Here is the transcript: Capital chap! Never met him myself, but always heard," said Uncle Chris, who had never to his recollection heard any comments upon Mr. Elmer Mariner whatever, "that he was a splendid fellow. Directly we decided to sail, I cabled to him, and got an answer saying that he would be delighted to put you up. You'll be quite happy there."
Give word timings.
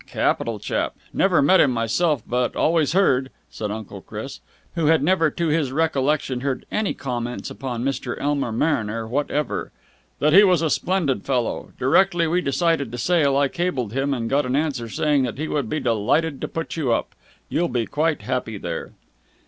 Capital 0.07 0.57
chap! 0.57 0.95
Never 1.13 1.43
met 1.43 1.59
him 1.59 1.69
myself, 1.69 2.23
but 2.25 2.55
always 2.55 2.93
heard," 2.93 3.29
said 3.51 3.69
Uncle 3.69 4.01
Chris, 4.01 4.39
who 4.73 4.87
had 4.87 5.03
never 5.03 5.29
to 5.29 5.49
his 5.49 5.71
recollection 5.71 6.41
heard 6.41 6.65
any 6.71 6.95
comments 6.95 7.51
upon 7.51 7.83
Mr. 7.85 8.19
Elmer 8.19 8.51
Mariner 8.51 9.07
whatever, 9.07 9.71
"that 10.17 10.33
he 10.33 10.43
was 10.43 10.63
a 10.63 10.71
splendid 10.71 11.21
fellow. 11.23 11.71
Directly 11.77 12.25
we 12.25 12.41
decided 12.41 12.91
to 12.91 12.97
sail, 12.97 13.37
I 13.37 13.47
cabled 13.47 13.91
to 13.91 14.01
him, 14.01 14.11
and 14.11 14.27
got 14.27 14.47
an 14.47 14.55
answer 14.55 14.89
saying 14.89 15.21
that 15.21 15.37
he 15.37 15.47
would 15.47 15.69
be 15.69 15.79
delighted 15.79 16.41
to 16.41 16.47
put 16.47 16.75
you 16.75 16.91
up. 16.91 17.13
You'll 17.47 17.69
be 17.69 17.85
quite 17.85 18.23
happy 18.23 18.57
there." 18.57 18.93